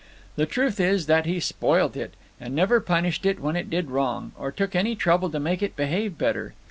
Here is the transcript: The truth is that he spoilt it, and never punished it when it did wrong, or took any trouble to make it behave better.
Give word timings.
The 0.35 0.47
truth 0.47 0.79
is 0.79 1.05
that 1.05 1.27
he 1.27 1.39
spoilt 1.39 1.95
it, 1.95 2.15
and 2.39 2.55
never 2.55 2.79
punished 2.81 3.23
it 3.23 3.39
when 3.39 3.55
it 3.55 3.69
did 3.69 3.91
wrong, 3.91 4.31
or 4.35 4.51
took 4.51 4.75
any 4.75 4.95
trouble 4.95 5.29
to 5.29 5.39
make 5.39 5.61
it 5.61 5.75
behave 5.75 6.17
better. 6.17 6.55